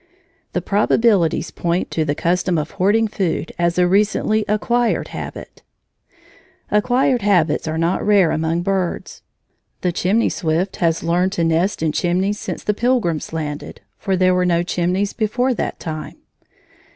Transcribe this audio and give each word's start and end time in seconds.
The 0.53 0.63
probabilities 0.63 1.51
point 1.51 1.91
to 1.91 2.03
the 2.03 2.15
custom 2.15 2.57
of 2.57 2.71
hoarding 2.71 3.07
food 3.07 3.51
as 3.59 3.77
a 3.77 3.87
recently 3.87 4.43
acquired 4.47 5.09
habit. 5.09 5.61
Acquired 6.71 7.21
habits 7.21 7.67
are 7.67 7.77
not 7.77 8.03
rare 8.03 8.31
among 8.31 8.63
birds. 8.63 9.21
The 9.81 9.91
chimney 9.91 10.29
swift 10.29 10.77
has 10.77 11.03
learned 11.03 11.33
to 11.33 11.43
nest 11.43 11.83
in 11.83 11.91
chimneys 11.91 12.39
since 12.39 12.63
the 12.63 12.73
Pilgrims 12.73 13.31
landed; 13.31 13.81
for 13.99 14.17
there 14.17 14.33
were 14.33 14.43
no 14.43 14.63
chimneys 14.63 15.13
before 15.13 15.53
that 15.53 15.79
time. 15.79 16.15